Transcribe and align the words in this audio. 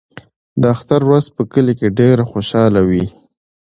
د 0.61 0.63
اختر 0.75 1.01
ورځ 1.07 1.25
په 1.35 1.41
کلي 1.51 1.73
کې 1.79 1.95
ډېره 1.99 2.23
خوشحاله 2.31 2.81
وي. 2.89 3.05